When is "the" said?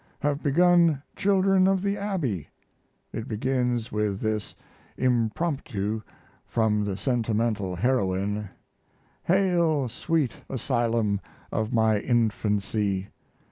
1.83-1.95, 6.83-6.97